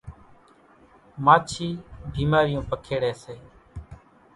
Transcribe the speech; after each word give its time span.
ماڇِي 1.25 1.69
ڀيمارِيوُن 2.13 2.63
پکيڙيَ 2.69 3.11
سي۔ 3.23 3.35